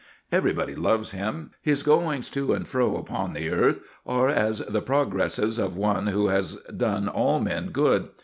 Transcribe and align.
Everybody 0.31 0.73
loves 0.73 1.11
him; 1.11 1.51
his 1.61 1.83
goings 1.83 2.31
to 2.31 2.53
and 2.53 2.67
fro 2.67 2.97
upon 2.97 3.33
the 3.33 3.51
earth 3.51 3.81
are 4.03 4.29
as 4.29 4.57
the 4.57 4.81
progresses 4.81 5.59
of 5.59 5.77
one 5.77 6.07
who 6.07 6.29
has 6.29 6.55
done 6.75 7.07
all 7.07 7.39
men 7.39 7.67
good. 7.67 8.09